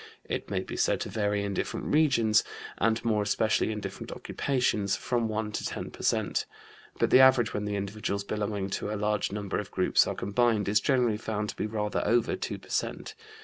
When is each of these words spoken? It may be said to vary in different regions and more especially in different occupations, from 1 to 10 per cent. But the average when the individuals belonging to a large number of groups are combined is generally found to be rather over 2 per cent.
It 0.25 0.49
may 0.49 0.61
be 0.61 0.75
said 0.75 0.99
to 1.01 1.09
vary 1.09 1.43
in 1.43 1.53
different 1.53 1.85
regions 1.85 2.43
and 2.79 3.05
more 3.05 3.21
especially 3.21 3.71
in 3.71 3.79
different 3.81 4.11
occupations, 4.11 4.95
from 4.95 5.27
1 5.27 5.51
to 5.51 5.63
10 5.63 5.91
per 5.91 6.01
cent. 6.01 6.47
But 6.97 7.11
the 7.11 7.19
average 7.19 7.53
when 7.53 7.65
the 7.65 7.75
individuals 7.75 8.23
belonging 8.23 8.71
to 8.71 8.91
a 8.91 8.97
large 8.97 9.31
number 9.31 9.59
of 9.59 9.69
groups 9.69 10.07
are 10.07 10.15
combined 10.15 10.67
is 10.67 10.79
generally 10.81 11.17
found 11.17 11.49
to 11.49 11.55
be 11.55 11.67
rather 11.67 12.01
over 12.03 12.35
2 12.35 12.57
per 12.57 12.69
cent. 12.69 13.13